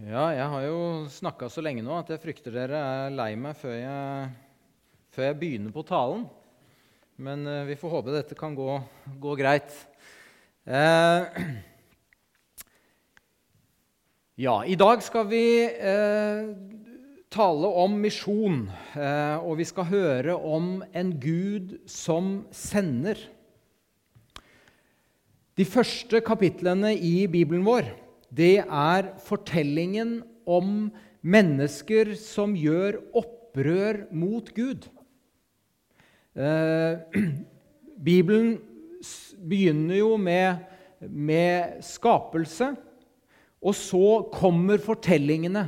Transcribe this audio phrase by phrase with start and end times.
[0.00, 0.76] Ja, jeg har jo
[1.12, 4.30] snakka så lenge nå at jeg frykter dere er lei meg før jeg,
[5.12, 6.22] før jeg begynner på talen.
[7.20, 8.78] Men eh, vi får håpe dette kan gå,
[9.20, 9.68] gå greit.
[10.64, 11.36] Eh,
[14.46, 16.48] ja, i dag skal vi eh,
[17.28, 23.20] tale om misjon, eh, og vi skal høre om en Gud som sender.
[25.60, 27.98] De første kapitlene i Bibelen vår
[28.30, 30.90] det er fortellingen om
[31.20, 34.86] mennesker som gjør opprør mot Gud.
[36.34, 37.22] Eh,
[38.10, 38.58] Bibelen
[39.50, 40.62] begynner jo med,
[41.00, 42.72] med skapelse,
[43.60, 45.66] og så kommer fortellingene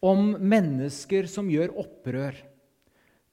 [0.00, 2.36] om mennesker som gjør opprør.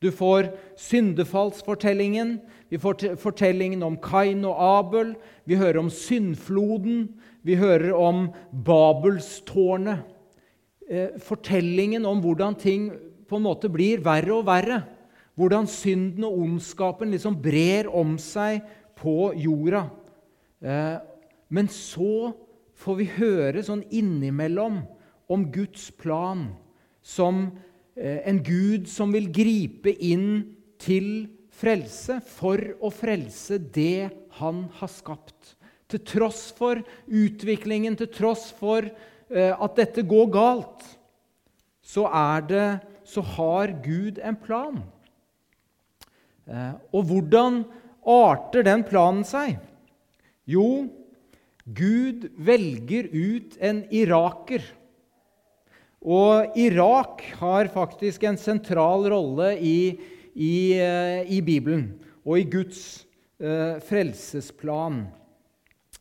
[0.03, 2.39] Du får syndefallsfortellingen,
[2.69, 5.13] vi får fortellingen om Kain og Abel,
[5.47, 7.07] vi hører om syndfloden,
[7.45, 10.01] vi hører om Babelstårnet.
[10.89, 12.89] Eh, fortellingen om hvordan ting
[13.25, 14.81] på en måte blir verre og verre.
[15.35, 18.63] Hvordan synden og ondskapen liksom brer om seg
[18.97, 19.85] på jorda.
[20.61, 20.97] Eh,
[21.53, 22.33] men så
[22.75, 24.81] får vi høre sånn innimellom
[25.31, 26.47] om Guds plan
[27.05, 27.47] som
[27.93, 34.91] eh, en Gud som vil gripe inn til frelse for å frelse det han har
[34.91, 35.54] skapt.
[35.95, 40.83] Til tross for utviklingen, til tross for eh, at dette går galt,
[41.85, 42.03] så,
[42.49, 42.67] det,
[43.07, 44.81] så har Gud en plan.
[46.49, 47.63] Eh, og hvordan
[48.05, 49.55] arter den planen seg?
[50.45, 50.89] Jo,
[51.65, 54.65] Gud velger ut en iraker.
[56.05, 59.79] Og Irak har faktisk en sentral rolle i,
[60.35, 61.87] i, eh, i Bibelen
[62.21, 63.05] og i Guds
[63.41, 65.05] eh, frelsesplan.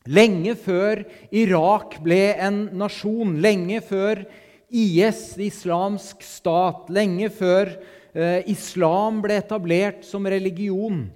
[0.05, 1.00] Lenge før
[1.33, 4.20] Irak ble en nasjon, lenge før
[4.69, 7.70] IS, islamsk stat, lenge før
[8.12, 11.06] eh, islam ble etablert som religion.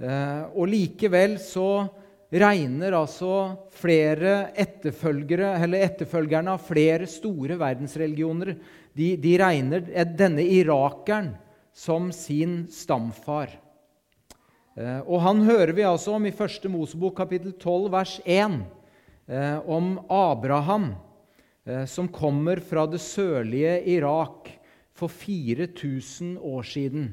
[0.00, 1.84] Eh, og likevel så
[2.32, 3.34] regner altså
[3.76, 8.54] flere etterfølgere, eller etterfølgerne av flere store verdensreligioner
[8.96, 9.84] de, de regner
[10.16, 11.34] denne irakeren
[11.76, 13.52] som sin stamfar.
[14.72, 16.68] Eh, og han hører vi altså om i 1.
[16.72, 18.60] Mosebok kapittel 12 vers 1,
[19.28, 20.94] eh, om Abraham
[21.66, 24.48] eh, som kommer fra det sørlige Irak
[24.96, 27.12] for 4000 år siden.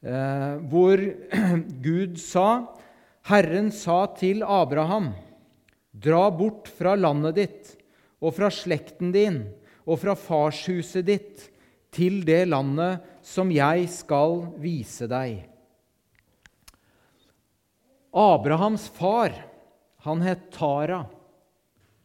[0.00, 0.96] Hvor
[1.84, 2.70] Gud sa
[3.28, 5.10] Herren sa til Abraham.:
[5.92, 7.74] Dra bort fra landet ditt
[8.24, 9.42] og fra slekten din
[9.84, 11.44] og fra farshuset ditt
[11.92, 15.49] til det landet som jeg skal vise deg.
[18.10, 19.32] Abrahams far
[20.02, 21.04] han het Tara,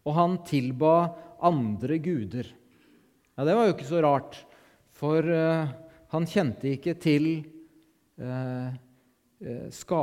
[0.05, 2.49] og han tilba andre guder.
[3.35, 4.37] Ja, Det var jo ikke så rart,
[4.95, 5.71] for uh,
[6.13, 7.27] han kjente ikke til
[8.21, 8.69] uh,
[9.73, 10.01] ska,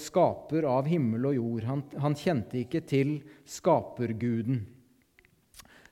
[0.00, 1.66] skaper av himmel og jord.
[1.68, 3.18] Han, han kjente ikke til
[3.48, 4.62] skaperguden.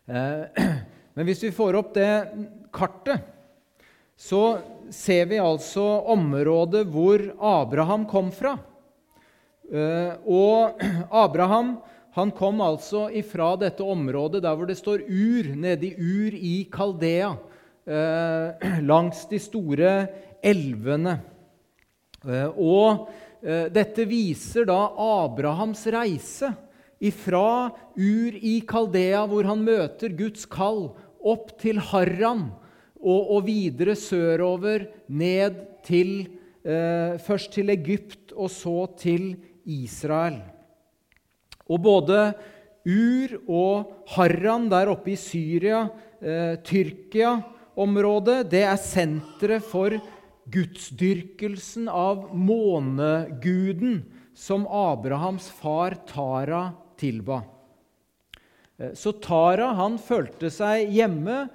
[0.08, 0.48] Uh,
[1.16, 2.12] men hvis vi får opp det
[2.72, 3.28] kartet,
[4.16, 4.60] så
[4.92, 5.82] ser vi altså
[6.12, 8.54] området hvor Abraham kom fra.
[9.72, 10.83] Eh, og
[11.25, 11.78] Abraham
[12.12, 16.56] han kom altså ifra dette området der hvor det står Ur, nede i Ur i
[16.72, 17.33] Kaldea,
[17.88, 19.94] eh, langs de store
[20.44, 21.16] elvene.
[22.27, 23.09] Eh, og
[23.43, 26.53] dette viser da Abrahams reise
[27.03, 32.44] ifra Ur i Kaldea, hvor han møter Guds kall, opp til Harran
[33.00, 36.15] og, og videre sørover, ned til
[36.62, 39.32] Først til Egypt og så til
[39.65, 40.41] Israel.
[41.71, 42.33] Og både
[42.83, 45.84] Ur og Harran der oppe i Syria,
[46.21, 49.95] eh, Tyrkia-området, det er senteret for
[50.53, 54.03] gudsdyrkelsen av måneguden
[54.34, 57.44] som Abrahams far Tara tilba.
[58.79, 61.47] Eh, så Tara han følte seg hjemme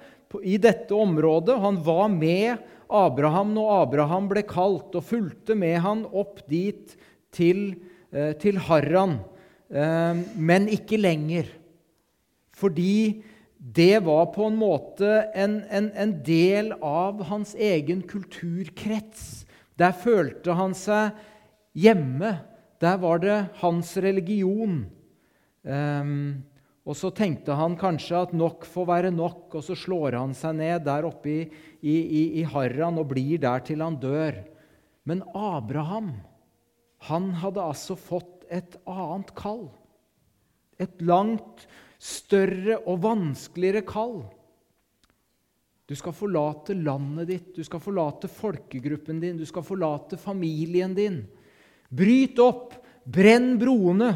[0.42, 1.60] i dette området.
[1.60, 2.56] Han var med
[2.88, 6.96] Abraham når Abraham ble kalt, og fulgte med han opp dit
[7.36, 7.87] til Eh,
[8.40, 9.18] til Harran,
[9.70, 11.50] eh, men ikke lenger.
[12.56, 13.22] Fordi
[13.58, 19.44] det var på en måte en, en, en, del av hans egen kulturkrets.
[19.78, 21.18] Der følte han seg
[21.78, 22.36] hjemme.
[22.82, 24.84] Der var det hans religion.
[25.66, 26.38] Um,
[26.88, 30.56] og så tenkte han kanskje at nok får være nok, og så slår han seg
[30.56, 31.40] ned der oppe i,
[31.82, 34.38] i, i, i Harran og blir der til han dør.
[35.04, 36.14] Men Abraham
[37.06, 39.68] han hadde altså fått et annet kall.
[40.78, 41.66] Et langt
[41.98, 44.20] større og vanskeligere kall.
[45.88, 51.22] Du skal forlate landet ditt, du skal forlate folkegruppen din, du skal forlate familien din.
[51.88, 52.74] Bryt opp,
[53.08, 54.10] brenn broene.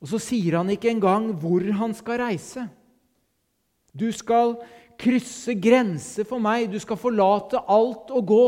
[0.00, 2.64] Og så sier han ikke engang hvor han skal reise.
[3.92, 4.56] Du skal
[5.00, 8.46] krysse grenser for meg, du skal forlate alt og gå.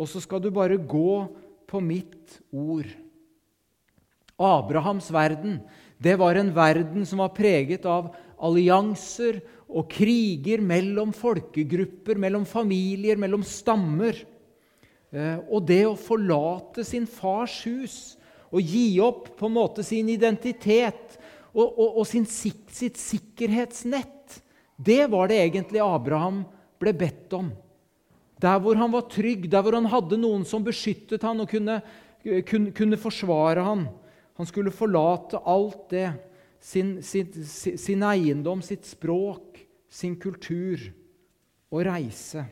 [0.00, 1.28] Og så skal du bare gå
[1.68, 2.88] på mitt ord.
[4.40, 5.60] Abrahams verden
[6.00, 13.20] det var en verden som var preget av allianser og kriger mellom folkegrupper, mellom familier,
[13.20, 14.16] mellom stammer.
[15.12, 17.98] Eh, og det å forlate sin fars hus
[18.48, 21.18] og gi opp på en måte sin identitet
[21.52, 24.40] og, og, og sin, sitt sikkerhetsnett,
[24.80, 26.46] det var det egentlig Abraham
[26.80, 27.52] ble bedt om.
[28.40, 31.80] Der hvor han var trygg, der hvor han hadde noen som beskyttet han og kunne,
[32.48, 33.84] kunne, kunne forsvare han.
[34.40, 36.08] Han skulle forlate alt det.
[36.60, 37.32] Sin, sin,
[37.80, 40.80] sin eiendom, sitt språk, sin kultur.
[41.70, 42.46] Og reise.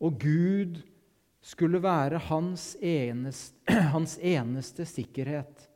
[0.00, 0.80] Og Gud
[1.40, 3.56] skulle være hans eneste,
[3.94, 5.68] hans eneste sikkerhet,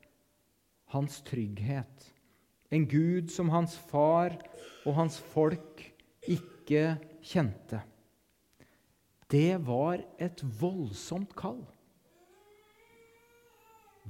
[0.93, 2.11] hans trygghet.
[2.75, 4.37] En Gud som hans far
[4.85, 5.85] og hans folk
[6.29, 7.81] ikke kjente.
[9.35, 11.63] Det var et voldsomt kall.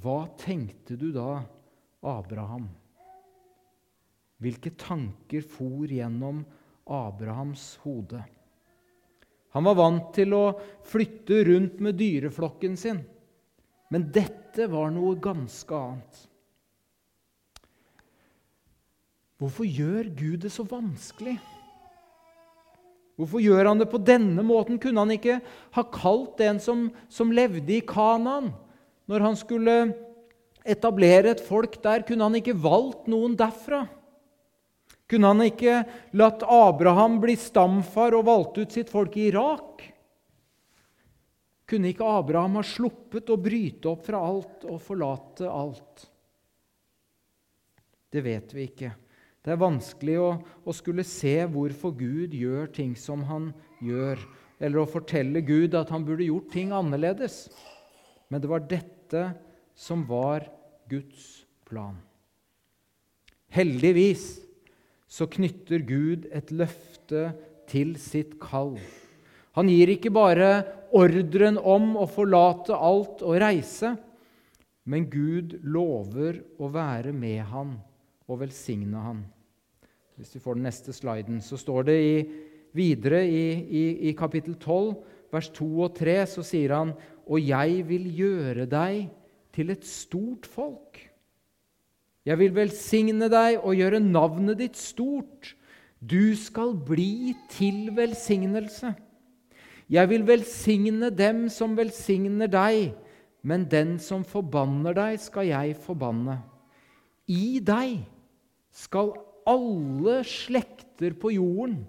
[0.03, 1.39] Hva tenkte du da,
[2.05, 2.67] Abraham?
[4.43, 6.43] Hvilke tanker for gjennom
[6.85, 8.21] Abrahams hode?
[9.57, 10.43] Han var vant til å
[10.85, 13.01] flytte rundt med dyreflokken sin,
[13.95, 16.23] men dette var noe ganske annet.
[19.41, 21.39] Hvorfor gjør Gud det så vanskelig?
[23.15, 24.81] Hvorfor gjør han det på denne måten?
[24.83, 25.39] Kunne han ikke
[25.77, 28.51] ha kalt en som, som levde i Kanaan,
[29.11, 29.77] når han skulle
[30.67, 32.03] etablere et folk der?
[32.09, 33.85] Kunne han ikke valgt noen derfra?
[35.11, 35.83] Kunne han ikke
[36.17, 39.85] latt Abraham bli stamfar og valgt ut sitt folk i Irak?
[41.71, 46.09] Kunne ikke Abraham ha sluppet å bryte opp fra alt og forlate alt?
[48.11, 48.91] Det vet vi ikke.
[49.45, 50.29] Det er vanskelig å,
[50.65, 53.51] å, skulle se hvorfor Gud gjør ting som han
[53.85, 54.23] gjør,
[54.57, 57.51] eller å fortelle Gud at han burde gjort ting annerledes.
[58.33, 59.27] Men det var dette
[59.77, 60.47] som var
[60.89, 61.99] Guds plan.
[63.53, 64.25] Heldigvis
[65.05, 67.29] så knytter Gud et løfte
[67.69, 68.79] til sitt kall.
[69.55, 70.49] Han gir ikke bare
[70.97, 73.93] ordren om å forlate alt og reise,
[74.89, 77.77] men Gud lover å være med han
[78.25, 79.23] og velsigne han.
[80.15, 82.15] Hvis vi får den neste sliden, så står det i,
[82.75, 84.95] videre i, i, i, kapittel 12,
[85.35, 86.95] vers 2 og 3, så sier han
[87.27, 89.09] Og jeg vil gjøre deg
[89.55, 91.01] til et stort folk.
[92.25, 95.55] Jeg vil velsigne deg og gjøre navnet ditt stort.
[96.01, 98.95] Du skal bli til velsignelse.
[99.91, 102.95] Jeg vil velsigne dem som velsigner deg,
[103.43, 106.39] men den som forbanner deg, skal jeg forbanne.
[107.29, 108.05] I deg
[108.73, 109.34] skal alle
[110.25, 111.83] slekter på jorden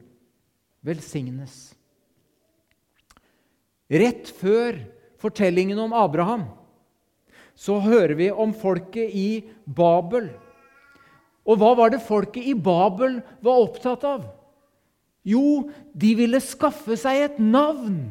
[0.86, 1.74] velsignes.
[3.90, 4.80] Rett før
[5.22, 6.48] fortellingen om Abraham
[7.56, 10.28] så hører vi om folket i Babel.
[11.46, 14.26] Og hva var det folket i Babel var opptatt av?
[15.26, 18.02] Jo, de ville skaffe seg et navn.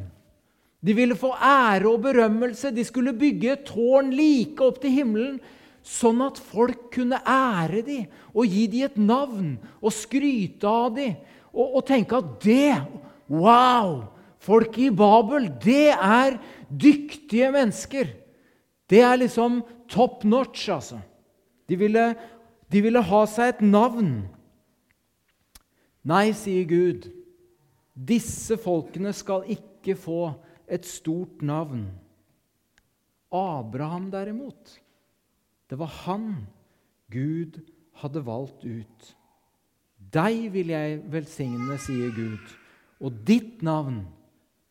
[0.85, 2.73] De ville få ære og berømmelse.
[2.75, 5.39] De skulle bygge et tårn like opp til himmelen
[5.85, 11.17] sånn at folk kunne ære dem og gi dem et navn og skryte av dem
[11.53, 12.75] og, og tenke at det
[13.29, 14.11] Wow!
[14.45, 16.37] Folk i Babel, det er
[16.69, 18.11] dyktige mennesker.
[18.91, 20.99] Det er liksom top notch, altså.
[21.65, 22.11] De ville,
[22.69, 24.11] de ville ha seg et navn.
[26.05, 27.09] Nei, sier Gud,
[27.97, 30.35] disse folkene skal ikke få
[30.69, 31.87] et stort navn.
[33.33, 34.77] Abraham, derimot,
[35.75, 36.29] det var han
[37.11, 37.57] Gud
[37.99, 39.07] hadde valgt ut.
[39.99, 42.53] Deg vil jeg velsigne, sier Gud,
[43.03, 44.05] og ditt navn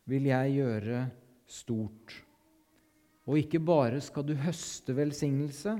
[0.08, 1.02] vil jeg gjøre
[1.44, 2.14] stort.
[3.28, 5.74] Og ikke bare skal du høste velsignelse,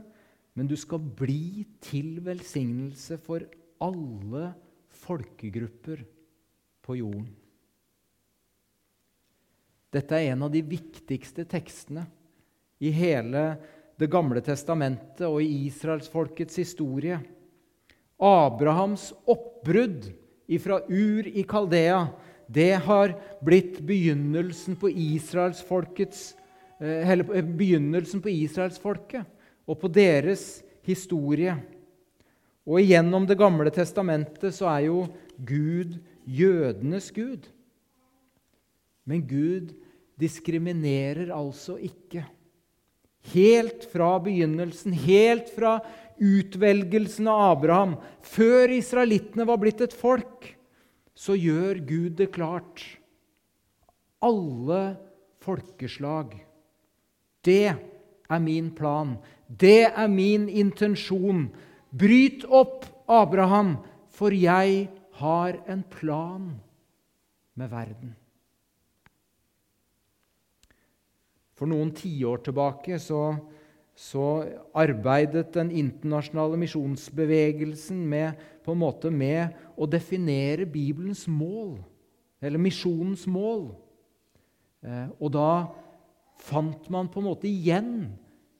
[0.60, 3.46] men du skal bli til velsignelse for
[3.80, 4.50] alle
[5.04, 6.02] folkegrupper
[6.84, 7.30] på jorden.
[9.88, 12.04] Dette er en av de viktigste tekstene
[12.84, 13.46] i hele
[14.00, 17.20] det gamle testamentet og i israelsfolkets historie.
[18.18, 20.10] Abrahams oppbrudd
[20.60, 22.06] fra Ur i Kaldea
[22.46, 26.34] det har blitt begynnelsen på israelsfolkets
[26.80, 29.24] eh, eh, begynnelsen på israelsfolket
[29.64, 31.56] og på deres historie.
[32.64, 37.48] Og igjennom Det gamle testamentet så er jo Gud jødenes Gud.
[39.04, 39.74] Men Gud
[40.20, 42.24] diskriminerer altså ikke.
[43.32, 45.78] Helt fra begynnelsen, helt fra
[46.20, 50.50] utvelgelsen av Abraham, før israelittene var blitt et folk,
[51.14, 52.84] så gjør Gud det klart.
[54.24, 54.96] Alle
[55.44, 56.36] folkeslag.
[57.44, 59.16] Det er min plan.
[59.48, 61.48] Det er min intensjon.
[61.94, 63.76] Bryt opp, Abraham,
[64.08, 64.88] for jeg
[65.20, 66.54] har en plan
[67.54, 68.14] med verden.
[71.64, 73.38] For noen tiår tilbake så,
[73.96, 74.24] så,
[74.76, 81.78] arbeidet den internasjonale misjonsbevegelsen med, på en måte med å definere Bibelens mål,
[82.44, 83.70] eller misjonens mål.
[84.84, 85.48] Eh, og da
[86.44, 88.10] fant man på en måte igjen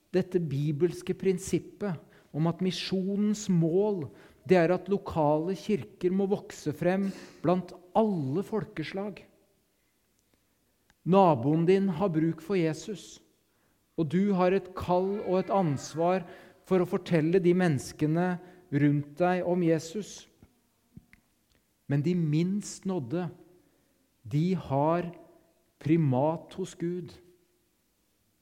[0.09, 2.01] dette bibelske prinsippet
[2.33, 4.07] om at misjonens mål
[4.49, 7.11] det er at lokale kirker må vokse frem
[7.45, 9.21] blant alle folkeslag.
[11.05, 13.19] Naboen din har bruk for Jesus,
[13.95, 16.25] og du har et kall og et ansvar
[16.65, 18.35] for å fortelle de menneskene
[18.73, 20.25] rundt deg om Jesus.
[21.85, 23.27] Men de minst nådde,
[24.25, 25.11] de har
[25.79, 27.13] primat hos Gud.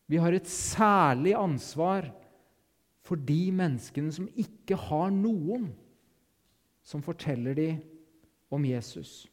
[0.08, 2.08] Vi har et særlig ansvar
[3.04, 5.68] for de menneskene som ikke har noen
[6.88, 7.82] som forteller dem
[8.54, 9.26] om Jesus.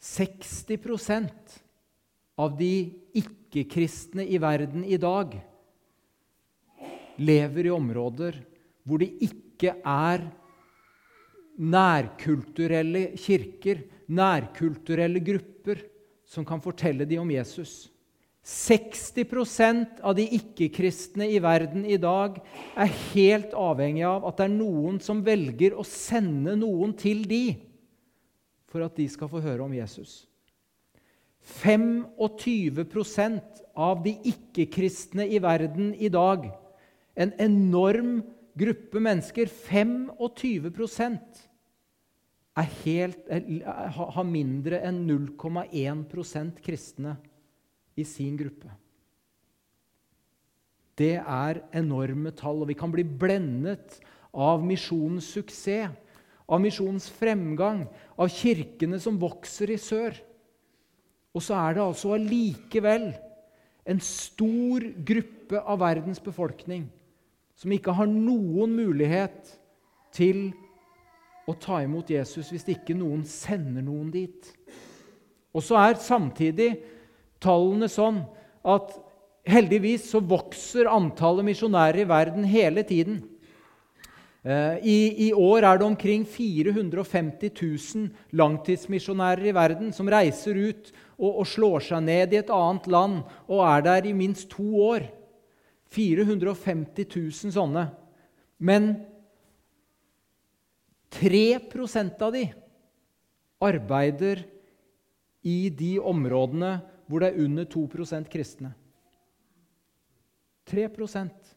[0.00, 1.60] 60%
[2.40, 2.72] av de
[3.20, 5.36] ikke-kristne i verden i dag
[7.20, 8.38] lever i områder
[8.88, 10.24] hvor det ikke er
[11.60, 15.82] nærkulturelle kirker, nærkulturelle grupper,
[16.24, 17.90] som kan fortelle dem om Jesus.
[18.40, 22.38] 60% av de ikke-kristne i verden i dag
[22.72, 27.60] er helt avhengig av at det er noen som velger å sende noen til dem
[28.70, 30.26] for at de skal få høre om Jesus.
[31.40, 33.40] 25%
[33.74, 36.50] av de ikke-kristne i verden i dag,
[37.16, 38.22] en enorm
[38.60, 41.18] gruppe mennesker, 25%
[42.60, 47.16] er helt, har mindre enn 0,1% kristne
[47.96, 48.70] i sin gruppe.
[51.00, 54.00] Det er enorme tall, og vi kan bli blendet
[54.36, 55.88] av misjonens suksess
[56.50, 57.84] av misjonens fremgang,
[58.18, 60.16] av kirkene som vokser i sør.
[61.30, 63.12] Og så er det altså allikevel
[63.90, 66.88] en stor gruppe av verdens befolkning
[67.60, 69.54] som ikke har noen mulighet
[70.16, 70.48] til
[71.48, 74.50] å ta imot Jesus hvis ikke noen sender noen dit.
[75.54, 76.72] Og så er samtidig
[77.42, 78.22] tallene sånn
[78.66, 78.92] at
[79.48, 83.20] heldigvis så vokser antallet misjonærer i verden hele tiden.
[84.40, 90.88] Eh, I, I, år er det omkring 450 000 langtidsmisjonærer i verden som reiser ut
[91.18, 93.18] og, og, slår seg ned i et annet land
[93.50, 95.04] og er der i minst to år.
[95.92, 97.84] 450 000 sånne.
[98.62, 98.94] Men
[101.10, 102.46] 3% av de
[103.60, 104.44] arbeider
[105.44, 106.78] i de områdene
[107.10, 108.72] hvor det er under 2% kristne.
[110.70, 111.56] 3%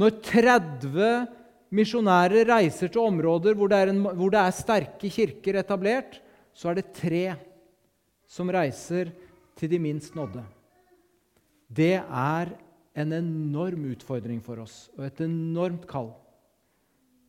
[0.00, 1.43] Når 30
[1.74, 6.20] misjonærer reiser til områder hvor det, en, hvor det, er sterke kirker etablert,
[6.54, 7.24] så er det tre
[8.30, 9.10] som reiser
[9.58, 10.42] til de minst nådde.
[11.68, 12.52] Det er
[12.94, 16.12] en enorm utfordring for oss og et enormt kall.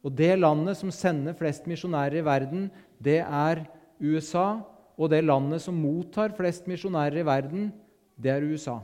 [0.05, 2.67] Og det landet som sender flest misjonærer i verden,
[3.01, 3.63] det er
[3.97, 4.61] USA.
[4.95, 7.71] Og det landet som mottar flest misjonærer i verden,
[8.15, 8.77] det er USA.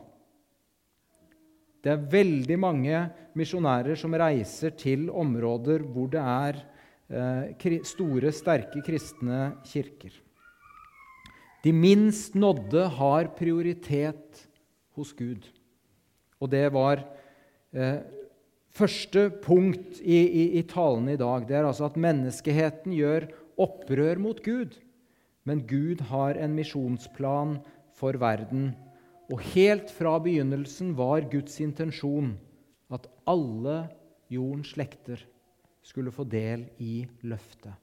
[1.82, 2.98] Det er veldig mange
[3.38, 6.60] misjonærer som reiser til områder hvor det er
[7.10, 10.14] eh, store, sterke kristne kirker.
[11.62, 14.46] De minst nådde har prioritet
[14.98, 15.46] hos Gud.
[16.42, 17.02] Og det var
[17.74, 18.02] eh,
[18.70, 21.46] første punkt i, i, i, talen i dag.
[21.50, 23.28] Det er altså at menneskeheten gjør
[23.62, 24.78] opprør mot Gud.
[25.46, 27.58] Men Gud har en misjonsplan
[27.98, 28.72] for verden
[29.32, 32.34] og helt fra begynnelsen var Guds intensjon
[32.92, 33.86] at alle
[34.32, 35.22] jordens slekter
[35.86, 37.74] skulle få del i løftet.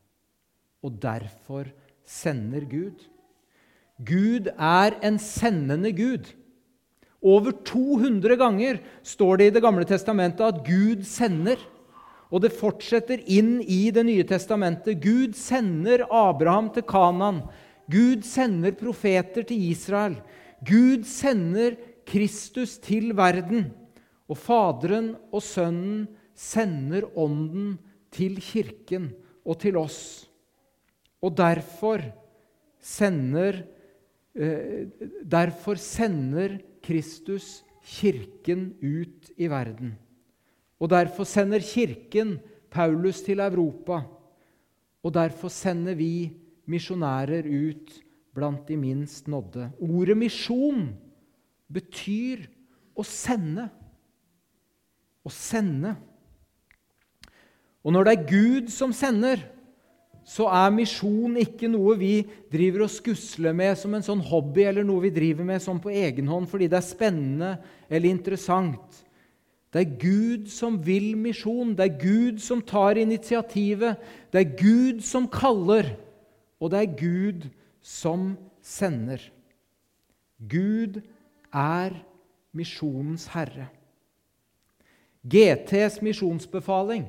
[0.85, 1.71] Og derfor
[2.07, 3.01] sender Gud.
[3.99, 6.29] Gud er en sendende Gud.
[7.19, 11.59] Over 200 ganger står det i Det gamle testamentet at Gud sender.
[12.31, 15.01] Og det fortsetter inn i Det nye testamentet.
[15.03, 17.43] Gud sender Abraham til Kanan.
[17.91, 20.21] Gud sender profeter til Israel.
[20.67, 21.77] Gud sender
[22.09, 23.71] Kristus til verden,
[24.29, 27.77] og Faderen og Sønnen sender Ånden
[28.15, 29.11] til kirken
[29.45, 30.27] og til oss.
[31.23, 32.03] Og derfor
[32.81, 33.63] sender,
[34.35, 34.87] eh,
[35.25, 39.97] derfor sender Kristus kirken ut i verden.
[40.79, 42.39] Og derfor sender kirken
[42.71, 44.03] Paulus til Europa.
[45.03, 46.31] Og derfor sender vi
[46.67, 48.08] misjonærer ut
[48.39, 49.69] blant de minst nådde.
[49.83, 50.89] Ordet misjon
[51.69, 52.47] betyr
[52.97, 53.69] å sende.
[55.27, 55.97] Å sende.
[57.85, 59.43] Og når det er Gud som sender,
[60.29, 62.15] så er misjon ikke noe vi
[62.53, 65.93] driver og skusler med som en sånn hobby eller noe vi driver med sånn på
[65.95, 67.53] egen hånd fordi det er spennende
[67.89, 68.99] eller interessant.
[69.73, 71.75] Det er Gud som vil misjon.
[71.77, 74.01] Det er Gud som tar initiativet.
[74.33, 75.91] Det er Gud som kaller,
[76.61, 77.49] og det er Gud
[77.89, 79.23] som sender.
[80.37, 81.01] Gud
[81.51, 81.97] er
[82.53, 83.71] misjonens herre.
[85.29, 87.07] GTs misjonsbefaling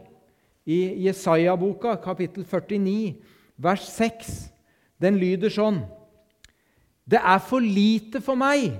[0.69, 3.19] i Jesaja-boka, kapittel 49,
[3.59, 4.31] vers 6.
[5.00, 5.83] Den lyder sånn
[7.09, 8.75] Det er for lite for meg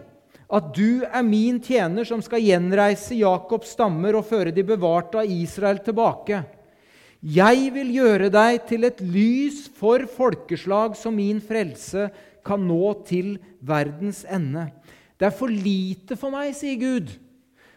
[0.50, 5.30] at du er min tjener som skal gjenreise Jakobs stammer og føre de bevarte av
[5.30, 6.42] Israel tilbake.
[7.20, 12.08] Jeg vil gjøre deg til et lys for folkeslag, så min frelse
[12.48, 14.70] kan nå til verdens ende.
[15.20, 17.12] Det er for lite for meg, sier Gud.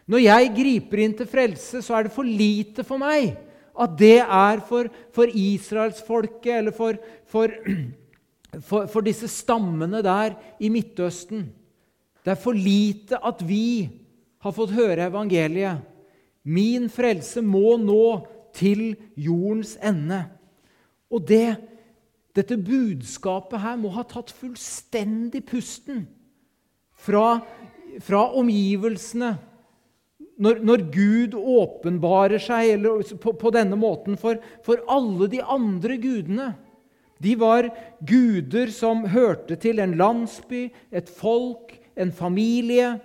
[0.07, 3.35] Når jeg griper inn til frelse, så er det for lite for meg
[3.73, 7.49] at det er for, for israelsfolket eller for, for,
[8.69, 11.47] for, disse stammene der i Midtøsten.
[12.23, 13.89] Det er for lite at vi
[14.43, 15.81] har fått høre evangeliet.
[16.43, 18.05] Min frelse må nå
[18.53, 20.23] til jordens ende.
[21.13, 21.57] Og det,
[22.35, 26.05] dette budskapet her må ha tatt fullstendig pusten
[27.03, 27.41] fra,
[28.01, 29.35] fra omgivelsene
[30.41, 32.85] når, når Gud åpenbarer seg
[33.21, 36.53] på, på, denne måten for, for alle de andre gudene
[37.23, 37.69] De var
[38.03, 42.97] guder som hørte til en landsby, et folk, en familie.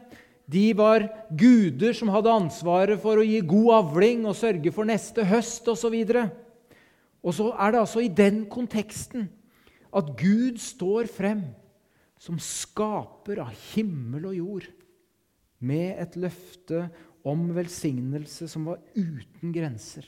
[0.49, 1.05] De var
[1.37, 5.93] guder som hadde ansvaret for å gi god avling og sørge for neste høst osv.
[5.93, 6.31] Og,
[7.21, 9.29] og så er det altså i den konteksten
[9.93, 11.45] at Gud står frem
[12.19, 14.67] som skaper av himmel og jord,
[15.59, 16.85] med et løfte
[17.27, 20.07] om velsignelse som var uten grenser,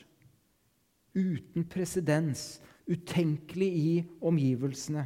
[1.11, 3.91] uten presedens, utenkelig i
[4.23, 5.05] omgivelsene.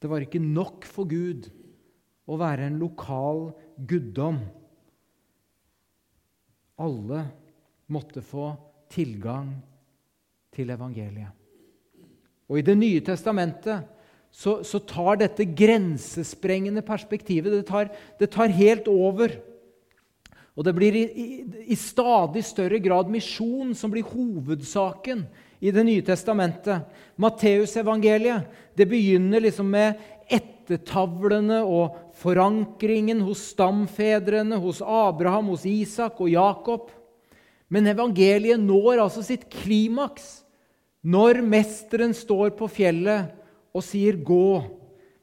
[0.00, 1.50] Det var ikke nok for Gud
[2.28, 4.40] å være en lokal guddom.
[6.78, 7.24] Alle
[7.90, 8.52] måtte få
[8.90, 9.52] tilgang
[10.54, 11.34] til evangeliet.
[12.48, 13.84] Og I Det nye testamentet
[14.32, 19.34] så, så tar dette grensesprengende perspektivet det tar, det tar helt over.
[20.58, 21.26] Og det blir i, i,
[21.74, 25.26] i stadig større grad misjon som blir hovedsaken
[25.60, 26.86] i Det nye testamentet.
[27.18, 29.98] Matteusevangeliet begynner liksom med
[30.68, 36.90] ettertavlene og forankringen hos stamfedrene, hos Abraham, hos Isak og Jakob.
[37.72, 40.42] Men evangeliet når altså sitt klimaks
[41.00, 43.32] når mesteren står på fjellet
[43.72, 44.68] og sier 'gå'.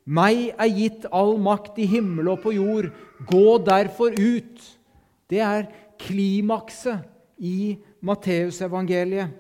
[0.05, 2.91] Meg er gitt all makt i himmel og på jord.
[3.25, 4.61] Gå derfor ut
[5.29, 7.05] det er klimakset
[7.41, 9.33] i Matteusevangeliet.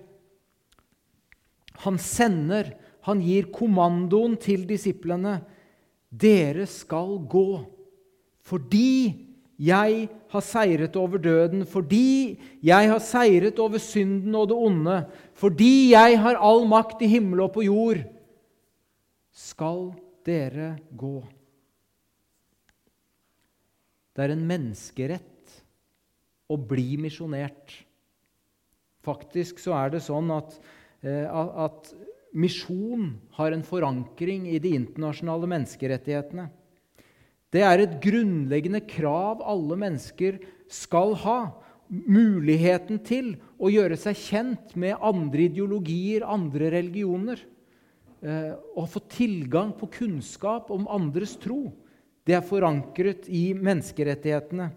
[1.85, 2.71] Han sender,
[3.05, 5.43] han gir kommandoen til disiplene.
[6.15, 7.47] Dere skal gå
[8.45, 9.25] fordi
[9.57, 14.97] jeg har seiret over døden, fordi jeg har seiret over synden og det onde,
[15.33, 18.03] fordi jeg har all makt i himmel og på jord,
[19.31, 19.87] skal
[20.27, 21.23] dere gå.
[24.15, 25.55] Det er en menneskerett
[26.51, 27.73] å bli misjonert.
[29.05, 30.55] Faktisk så er det sånn at,
[31.03, 31.91] eh, at
[32.35, 36.49] misjon har en forankring i de internasjonale menneskerettighetene.
[37.53, 41.39] Det er et grunnleggende krav alle mennesker skal ha.
[41.87, 47.39] Muligheten til å gjøre seg kjent med andre ideologier, andre religioner.
[48.25, 51.69] Eh, å få tilgang på kunnskap om andres tro.
[52.25, 54.71] Det er forankret i menneskerettighetene.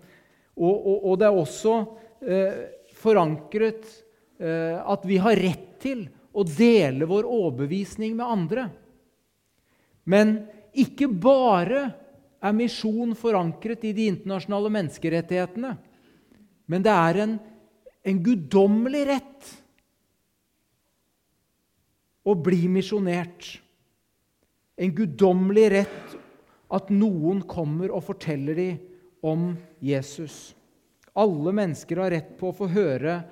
[0.58, 1.74] Og, og, og det er også
[2.28, 2.60] eh,
[2.98, 3.88] forankret
[4.38, 8.66] eh, at vi har rett til å dele vår overbevisning med andre.
[10.08, 10.36] Men
[10.76, 11.88] ikke bare
[12.38, 15.72] er misjon forankret i de internasjonale menneskerettighetene,
[16.68, 17.38] men det er en,
[18.04, 19.48] en guddommelig rett
[22.28, 23.56] å bli misjonert.
[24.78, 26.14] En guddommelig rett
[26.76, 29.50] at noen kommer og forteller dem om
[29.82, 30.52] Jesus.
[31.18, 33.22] Alle mennesker har rett på å få høre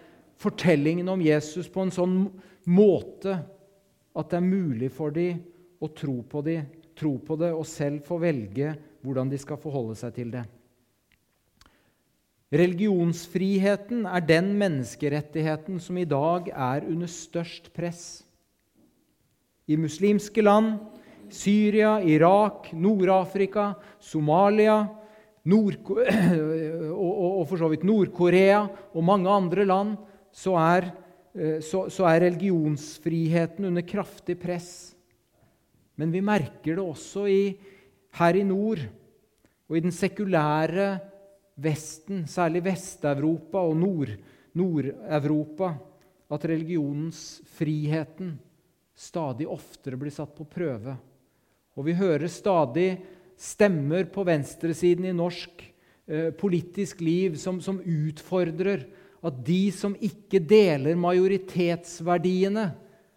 [0.40, 5.40] fortellingen om Jesus på en sånn måte at det er mulig for dem
[5.82, 6.60] å tro på, de,
[6.96, 8.74] tro på det og selv få velge
[9.04, 10.44] hvordan de skal forholde seg til det.
[12.56, 18.22] Religionsfriheten er den menneskerettigheten som i dag er under størst press.
[19.66, 20.76] I muslimske land,
[21.26, 24.84] Syria, Irak, Nord-Afrika, Somalia
[25.46, 29.96] Nord og, og, og, for så vidt Nord-Korea og mange andre land,
[30.34, 30.90] så er,
[31.60, 34.70] så, så er religionsfriheten under kraftig press.
[35.96, 37.42] Men vi merker det også i,
[38.16, 38.80] her i nord
[39.66, 40.88] og i den sekulære
[41.56, 45.70] Vesten, særlig Vest-Europa og Nord-Europa,
[46.28, 48.34] at religionsfriheten
[48.96, 50.96] stadig oftere blir satt på prøve.
[51.76, 52.90] Og vi hører stadig
[53.40, 55.64] stemmer på venstresiden i norsk
[56.08, 58.84] eh, politisk liv som, som utfordrer
[59.26, 62.66] at de som ikke deler majoritetsverdiene,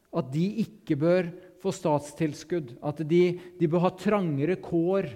[0.10, 1.30] at de ikke bør
[1.62, 2.74] få statstilskudd.
[2.82, 3.24] At de,
[3.60, 5.12] de bør ha trangere kår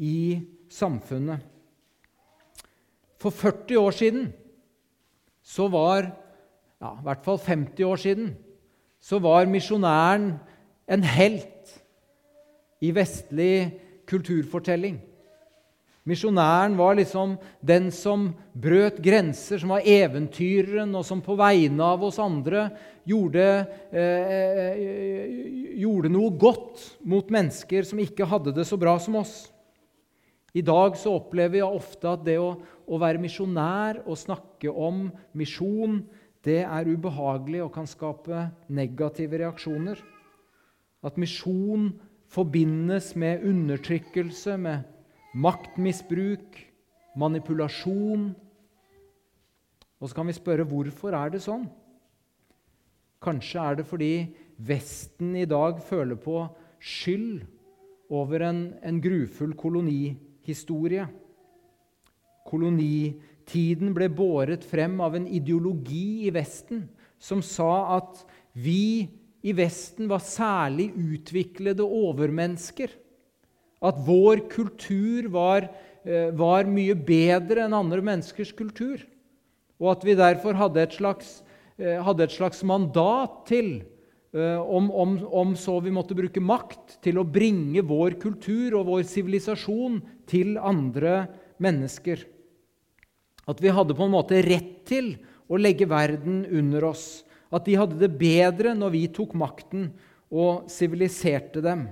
[0.00, 0.40] i
[0.72, 1.42] samfunnet.
[3.18, 4.28] For 40 år siden
[5.42, 6.06] så var
[6.78, 8.28] ja, I hvert fall 50 år siden
[9.02, 10.30] så var misjonæren
[10.88, 11.72] en helt
[12.80, 15.00] i vestlig kulturfortelling.
[16.08, 22.06] Misjonæren var liksom den som brøt grenser, som var eventyreren, og som på vegne av
[22.06, 22.70] oss andre
[23.08, 23.44] gjorde,
[23.92, 24.80] eh,
[25.82, 29.50] gjorde noe godt mot mennesker som ikke hadde det så bra som oss.
[30.56, 32.54] I dag så opplever jeg ofte at det å,
[32.88, 36.00] å være misjonær og snakke om misjon,
[36.44, 40.00] det er ubehagelig og kan skape negative reaksjoner.
[41.04, 41.90] At misjon
[42.32, 44.86] forbindes med undertrykkelse, med
[45.34, 46.56] maktmisbruk,
[47.18, 48.30] manipulasjon.
[49.98, 51.66] Og så kan vi spørre hvorfor er det sånn?
[53.22, 54.12] Kanskje er det fordi
[54.58, 56.40] Vesten i dag føler på
[56.78, 57.42] skyld
[58.14, 61.04] over en, en grufull kolonihistorie.
[62.48, 66.86] Kolonitiden ble båret frem av en ideologi i Vesten
[67.18, 68.22] som sa at
[68.58, 69.06] vi
[69.46, 72.90] i Vesten var særlig utviklede overmennesker.
[73.84, 75.68] At vår kultur var,
[76.04, 79.04] eh, var, mye bedre enn andre menneskers kultur.
[79.78, 81.42] Og at vi derfor hadde et slags,
[81.78, 83.84] eh, hadde et slags mandat til,
[84.34, 88.86] eh, om, om, om, så vi måtte bruke makt, til å bringe vår kultur og
[88.86, 92.24] vår sivilisasjon til andre mennesker.
[93.48, 95.16] At vi hadde på en måte rett til
[95.48, 99.88] å legge verden under oss at de hadde det bedre når vi tok makten
[100.28, 101.86] og siviliserte dem.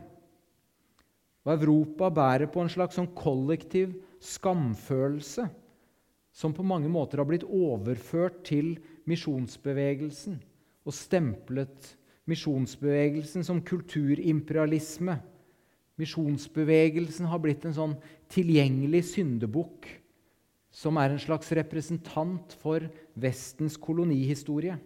[1.46, 5.46] Og Europa bærer på en slags sånn kollektiv skamfølelse
[6.36, 8.74] som på mange måter har blitt overført til
[9.08, 10.40] misjonsbevegelsen
[10.86, 11.94] og stemplet
[12.26, 15.14] misjonsbevegelsen som kulturimperialisme.
[15.96, 17.94] Misjonsbevegelsen har blitt en sånn
[18.32, 19.88] tilgjengelig syndebukk
[20.76, 22.84] som er en slags representant for
[23.16, 24.76] Vestens kolonihistorie.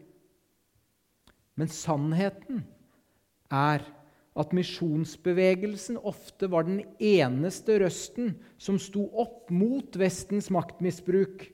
[1.59, 2.63] Men sannheten
[3.51, 3.83] er
[4.39, 11.49] at misjonsbevegelsen ofte var den eneste røsten som sto opp mot Vestens maktmisbruk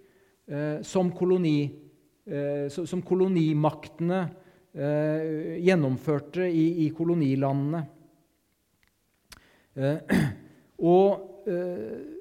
[0.51, 1.71] eh, som, koloni,
[2.29, 4.21] eh, som, kolonimaktene
[4.77, 7.87] eh, gjennomførte i, i kolonilandene.
[9.77, 10.21] Eh,
[10.93, 12.13] og eh,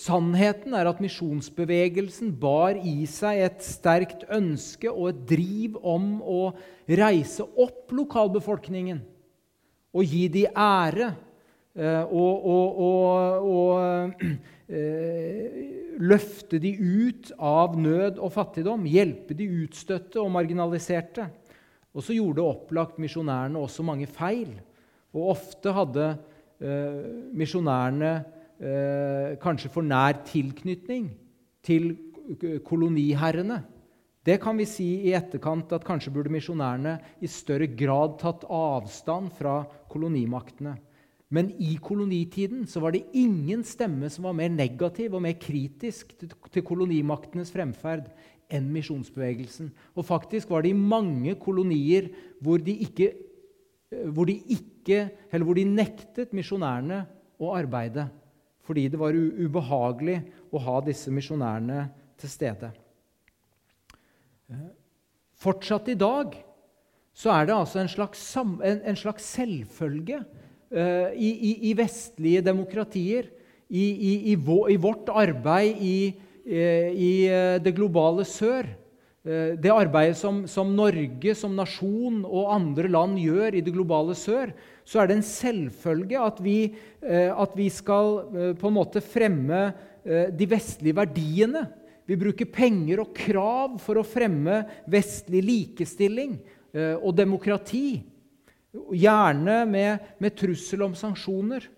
[0.00, 6.52] Sannheten er at misjonsbevegelsen bar i seg et sterkt ønske og et driv om å
[6.88, 9.02] reise opp lokalbefolkningen
[9.90, 11.10] og gi de ære
[11.74, 14.22] eh, og, og, og, og
[14.70, 21.28] eh, løfte de ut av nød og fattigdom, hjelpe de utstøtte og marginaliserte.
[21.90, 24.52] Og så gjorde opplagt misjonærene også mange feil.
[25.10, 26.06] Og ofte hadde
[26.62, 27.00] eh,
[27.34, 28.12] misjonærene
[28.60, 31.10] eh, kanskje for nær tilknytning
[31.66, 31.92] til
[32.64, 33.58] koloniherrene.
[34.20, 39.32] Det kan vi si i etterkant at kanskje burde misjonærene i større grad tatt avstand
[39.32, 40.74] fra kolonimaktene.
[41.30, 46.12] Men i kolonitiden så var det ingen stemme som var mer negativ og mer kritisk
[46.20, 48.10] til kolonimaktenes fremferd
[48.50, 49.70] enn misjonsbevegelsen.
[49.94, 52.10] Og faktisk var det i mange kolonier
[52.42, 53.12] hvor de, ikke,
[54.10, 57.04] hvor de, ikke, hvor de nektet misjonærene
[57.40, 58.10] å arbeide
[58.70, 60.20] fordi det var ubehagelig
[60.54, 61.88] å ha disse misjonærene
[62.20, 62.68] til stede.
[65.40, 66.34] Fortsatt i dag
[67.16, 72.42] så er det altså en slags, en, en slags selvfølge uh, i, i, i, vestlige
[72.44, 73.30] demokratier,
[73.70, 75.96] i, i vårt arbeid i,
[76.46, 78.76] uh, det globale sør,
[79.20, 84.14] Uh, det arbeidet som, som, Norge som nasjon og andre land gjør i det globale
[84.16, 86.54] sør, så er det en selvfølge at vi,
[87.04, 88.22] uh, at vi skal
[88.56, 91.66] på en måte fremme de vestlige verdiene.
[92.10, 96.32] Vi bruker penger og krav for å fremme vestlig likestilling
[96.98, 98.00] og demokrati.
[98.74, 101.68] Gjerne med, med trussel om sanksjoner.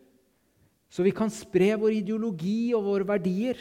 [0.92, 3.61] Så vi kan spre vår ideologi og våre verdier,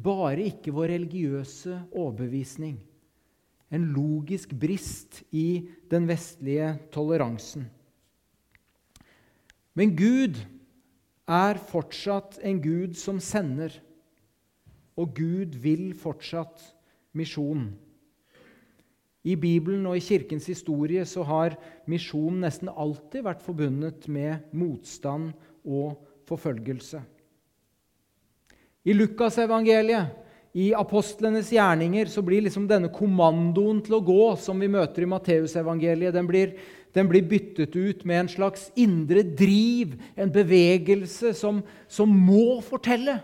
[0.00, 2.78] bare ikke vår religiøse overbevisning.
[3.72, 7.68] En logisk brist i den vestlige toleransen.
[9.76, 10.40] Men Gud
[11.30, 13.76] er fortsatt en Gud som sender,
[14.98, 16.62] og Gud vil fortsatt
[17.16, 17.68] misjon.
[19.20, 21.58] I Bibelen og i Kirkens historie så har
[21.90, 25.98] misjon nesten alltid vært forbundet med motstand og
[26.28, 27.02] forfølgelse.
[28.88, 30.16] I Lukasevangeliet,
[30.56, 35.10] i apostlenes gjerninger, så blir liksom denne kommandoen til å gå, som vi møter i
[35.10, 36.56] Matteusevangeliet, den blir,
[36.96, 43.20] den blir byttet ut med en slags indre driv, en bevegelse som, som må fortelle.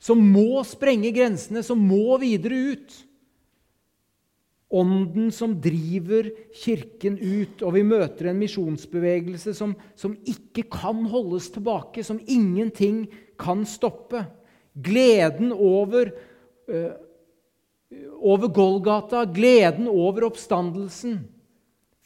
[0.00, 2.94] Som må sprenge grensene, som må videre ut.
[4.70, 11.48] Ånden som driver Kirken ut, og vi møter en misjonsbevegelse som, som, ikke kan holdes
[11.56, 13.08] tilbake, som ingenting
[13.40, 14.22] kan stoppe.
[14.78, 16.12] Gleden over,
[16.70, 16.92] øh,
[18.22, 21.18] over Golgata, gleden over oppstandelsen,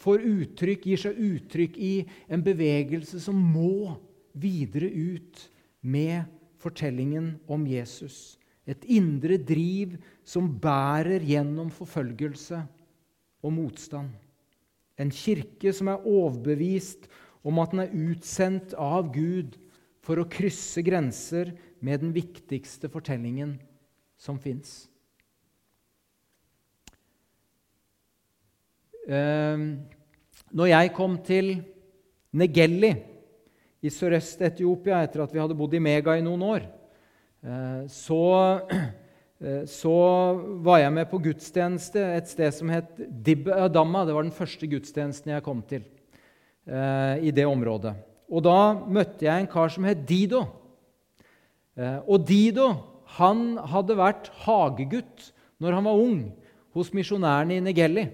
[0.01, 1.95] får uttrykk, gir seg uttrykk i
[2.33, 3.93] en bevegelse som må
[4.33, 5.45] videre ut
[5.85, 6.25] med
[6.65, 8.39] fortellingen om Jesus.
[8.65, 12.63] Et indre driv som bærer gjennom forfølgelse
[13.45, 14.09] og motstand.
[14.97, 17.09] En kirke som er overbevist
[17.45, 19.59] om at den er utsendt av Gud
[20.05, 21.53] for å krysse grenser
[21.85, 23.57] med den viktigste fortellingen
[24.21, 24.87] som fins.
[29.05, 29.85] Ehm,
[30.55, 31.51] når jeg kom til
[32.33, 32.95] Negelli
[33.85, 36.65] i Sørøst-Etiopia etter at vi hadde bodd i Mega i noen år,
[37.45, 38.61] Eh, så,
[39.45, 39.97] eh, så
[40.65, 44.07] var jeg med på gudstjeneste et sted som het Dib Adama.
[44.07, 45.85] Det var den første gudstjenesten jeg kom til
[46.65, 47.93] eh, i det området.
[48.33, 50.47] Og da møtte jeg en kar som het Dido.
[52.07, 52.69] Og Dido
[53.19, 55.27] han hadde vært hagegutt
[55.61, 56.21] når han var ung,
[56.75, 58.05] hos misjonærene i Negelli.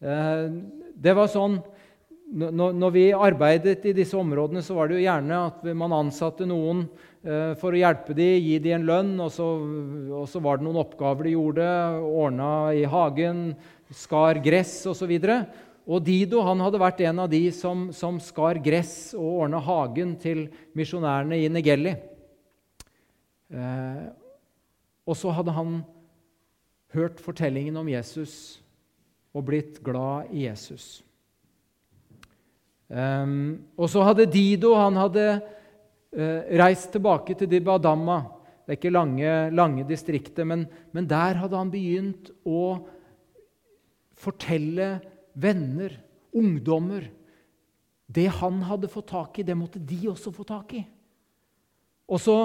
[0.00, 1.58] Det var sånn
[2.30, 6.84] når vi arbeidet i disse områdene, så var det jo gjerne at man ansatte noen
[7.26, 9.48] eh, for å hjelpe dem, gi dem en lønn, og så,
[10.20, 11.66] og så var det noen oppgaver de gjorde.
[12.06, 13.42] Ordna i hagen,
[13.90, 15.10] skar gress osv.
[15.10, 15.58] Og,
[15.90, 20.14] og Dido han hadde vært en av de som, som skar gress og ordna hagen
[20.22, 20.46] til
[20.78, 21.98] misjonærene i Negelli.
[23.50, 24.06] Eh,
[25.02, 25.80] og så hadde han
[26.94, 28.60] hørt fortellingen om Jesus
[29.34, 31.00] og blitt glad i Jesus.
[32.90, 38.18] Um, og så hadde Dido han hadde uh, reist tilbake til Dibadamma.
[38.66, 42.80] Det er ikke lange, lange distrikter, men, men, der hadde han begynt å
[44.18, 44.96] fortelle
[45.38, 45.94] venner,
[46.34, 47.08] ungdommer
[48.10, 50.82] Det han hadde fått tak i, det måtte de også få tak i.
[52.10, 52.36] Og så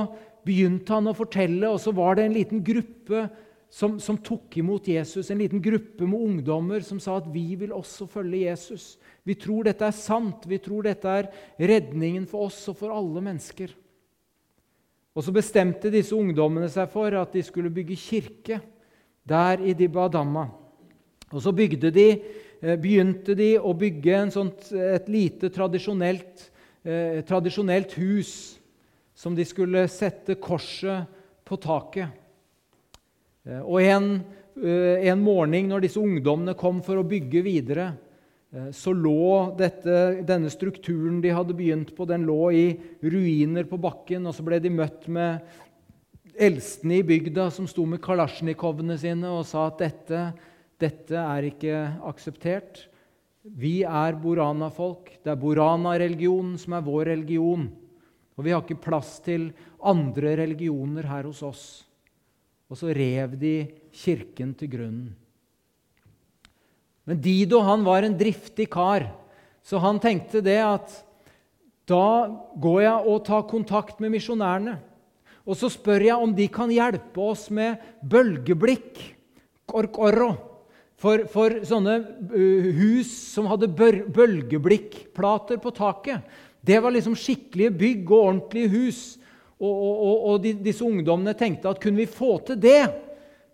[0.46, 3.24] begynte han å fortelle, og så var det en liten gruppe
[3.70, 7.74] som, som, tok imot Jesus, en liten gruppe med ungdommer som sa at vi vil
[7.76, 8.96] også følge Jesus.
[9.28, 13.24] Vi tror dette er sant, vi tror dette er redningen for oss og for alle
[13.26, 13.74] mennesker.
[15.16, 18.60] Og Så bestemte disse ungdommene seg for at de skulle bygge kirke
[19.28, 20.50] der i Dibadamma.
[21.32, 22.22] Og så de,
[22.62, 26.50] eh, begynte de å bygge sånt, et lite tradisjonelt,
[26.86, 28.60] eh, tradisjonelt hus
[29.16, 31.08] som de skulle sette korset
[31.46, 32.10] på taket.
[33.46, 34.10] Eh, og en,
[34.58, 37.92] eh, en morgen når disse ungdommene kom for å bygge videre,
[38.54, 42.66] eh, så lå dette, denne strukturen de hadde begynt på, den lå i
[43.04, 44.26] ruiner på bakken.
[44.26, 45.42] Og så ble de møtt med
[46.36, 50.34] eldstene i bygda som sto med kalasjnikovene sine og sa at dette,
[50.82, 52.88] dette er ikke akseptert.
[53.46, 55.22] Vi er Borana-folk.
[55.24, 57.70] Det er Borana-religionen som er vår religion.
[58.36, 61.86] Og vi har ikke plass til andre religioner her hos oss
[62.70, 63.56] og så rev de
[63.96, 65.14] kirken til grunnen.
[67.06, 69.12] Men Dido han var en driftig kar,
[69.66, 70.96] så han tenkte det at
[71.86, 72.26] da
[72.58, 74.80] går jeg og tar kontakt med misjonærene.
[75.46, 78.98] Og så spør jeg om de kan hjelpe oss med bølgeblikk,
[79.70, 80.32] korkorro,
[80.98, 82.00] for, for sånne
[82.32, 86.24] uh, hus som hadde bølgeblikkplater på taket.
[86.66, 89.02] Det var liksom skikkelige bygg og ordentlige hus
[89.62, 92.84] og, og, og de, disse ungdommene tenkte at kunne vi få til det,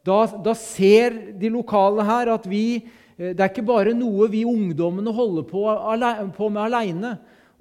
[0.05, 4.41] da, da ser de lokale her at vi eh, Det er ikke bare noe vi
[4.49, 5.65] ungdommene holder på,
[6.37, 7.11] på med aleine.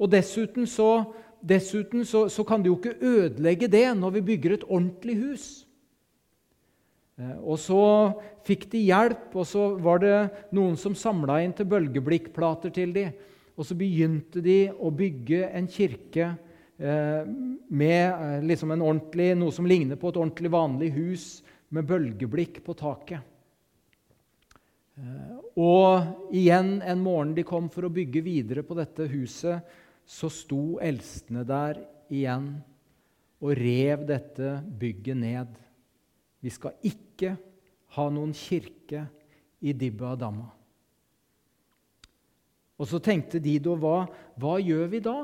[0.00, 1.04] Og dessuten, så,
[1.44, 5.48] dessuten så, så, kan de jo ikke ødelegge det når vi bygger et ordentlig hus.
[7.20, 7.82] Eh, og så
[8.48, 10.16] fikk de hjelp, og så var det
[10.56, 13.12] noen som samla inn til bølgeblikkplater til dem.
[13.60, 16.30] Og så begynte de å bygge en kirke
[16.80, 21.26] med eh, ordentlig, noe som ligner på et ordentlig vanlig hus
[21.68, 23.20] med bølgeblikk på taket.
[24.96, 29.60] Eh, og igjen en morgen de kom for å bygge videre på dette huset,
[30.08, 32.54] så sto eldstene der igjen
[33.40, 35.52] og rev dette bygget ned.
[36.40, 37.36] Vi skal ikke
[37.96, 39.04] ha noen kirke
[39.60, 40.48] i Dibba Adama.
[42.80, 44.06] Og så tenkte Dido hva,
[44.40, 45.18] hva gjør vi da?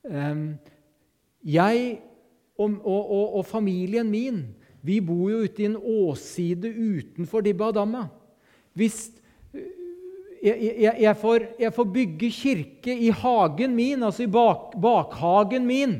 [0.00, 0.54] Um,
[1.44, 2.00] jeg
[2.56, 4.42] og, og, og, familien min
[4.80, 7.68] vi bor jo ute i en åside utenfor Dibba
[8.72, 9.10] Hvis
[10.40, 15.66] jeg, jeg, jeg, får, jeg, får, bygge kirke i hagen min, altså i bak, bakhagen
[15.66, 15.98] min.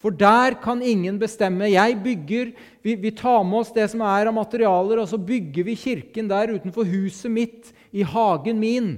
[0.00, 1.68] For der kan ingen bestemme.
[1.68, 5.66] Jeg bygger, vi, vi, tar med oss det som er av materialer, og så bygger
[5.68, 8.90] vi kirken der utenfor huset mitt, i hagen min.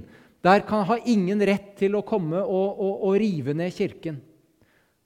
[0.43, 4.19] Der kan ha ingen rett til å komme og, og, og rive ned kirken.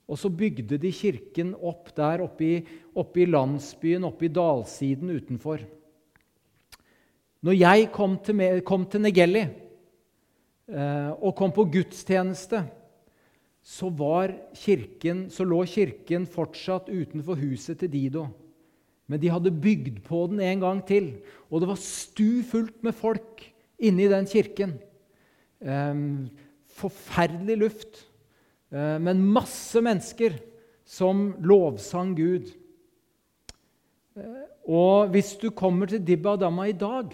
[0.10, 2.56] Og så bygde de kirken opp der oppe i,
[3.00, 5.64] oppe i landsbyen, oppe i dalsiden utenfor.
[7.44, 12.64] Når jeg kom til, kom til Negelli eh, og kom på gudstjeneste,
[13.64, 13.88] så,
[14.60, 18.28] kirken, så lå kirken fortsatt utenfor huset til Dido.
[19.08, 21.14] Men de hadde bygd på den en gang til,
[21.48, 23.44] og det var stufullt med folk
[23.80, 24.76] inne i den kirken.
[25.64, 25.96] Eh,
[26.76, 28.04] forferdelig luft,
[28.74, 30.40] men masse mennesker
[30.86, 32.50] som lovsang Gud.
[34.18, 37.14] Eh, og hvis du kommer til Dibba Adama i dag,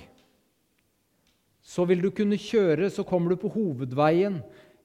[1.69, 4.39] så vil du kunne kjøre Så kommer du på hovedveien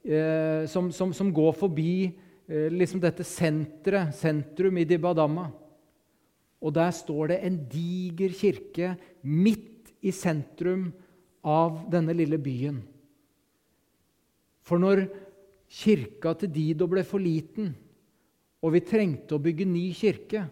[0.05, 2.13] eh, som, som, som, går forbi
[2.47, 5.49] eh, liksom dette senteret, sentrum i Dibba Adama.
[6.65, 10.91] Og der står det en diger kirke midt i sentrum
[11.45, 12.79] av denne lille byen.
[14.65, 15.05] For når
[15.75, 17.73] kirka til Dido ble for liten,
[18.65, 20.45] og vi trengte å bygge ny kirke,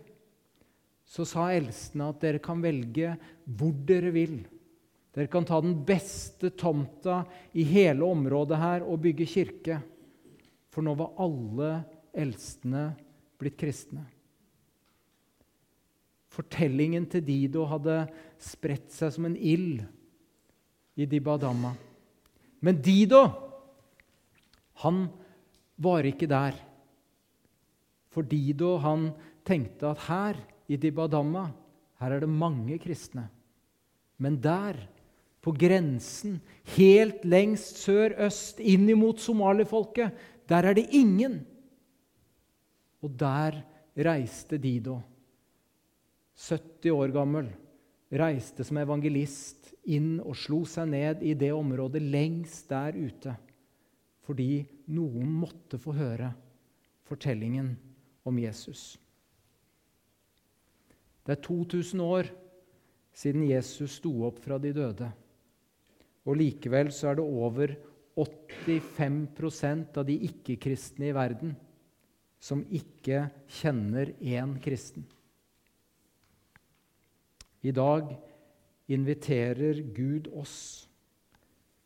[1.13, 4.39] så sa eldstene at dere kan velge hvor dere vil.
[5.13, 9.77] Dere kan ta den beste tomta i hele området her og bygge kirke.
[10.73, 11.73] For nå var alle
[12.17, 12.87] eldstene
[13.41, 14.07] blitt kristne.
[16.33, 18.07] Fortellingen til Dido hadde
[18.41, 19.83] spredt seg som en ild
[20.97, 21.75] i Dibadama.
[22.65, 23.27] Men Dido
[24.81, 25.07] han
[25.77, 26.57] var ikke der.
[28.13, 29.11] For Dido han
[29.47, 31.49] tenkte at her i Dibadamma
[32.03, 33.29] her er det mange kristne.
[34.23, 34.77] Men der,
[35.43, 36.41] på grensen,
[36.77, 40.13] helt lengst sør-øst, inn imot somalifolket,
[40.51, 41.41] der er det ingen.
[43.03, 43.63] Og der
[43.99, 45.01] reiste Dido,
[46.39, 47.49] 70 år gammel,
[48.13, 53.35] reiste som evangelist inn og slo seg ned i det området lengst der ute
[54.27, 54.63] fordi
[54.95, 56.31] noen måtte få høre
[57.09, 57.75] fortellingen
[58.29, 58.97] om Jesus.
[61.23, 62.31] Det er 2000 år
[63.15, 65.09] siden Jesus sto opp fra de døde.
[66.27, 67.75] Og likevel så er det over
[68.19, 71.55] 85% av de ikke-kristne i verden
[72.43, 73.29] som ikke
[73.61, 75.05] kjenner én kristen.
[77.63, 78.09] I dag
[78.91, 80.57] inviterer Gud oss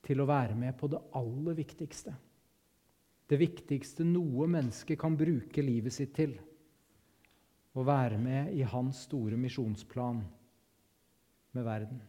[0.07, 2.15] til å være med på det aller viktigste
[3.27, 6.37] det viktigste noe menneske kan bruke livet sitt til.
[7.77, 10.23] Å være med i hans store misjonsplan
[11.57, 12.01] med verden.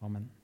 [0.00, 0.39] Amen.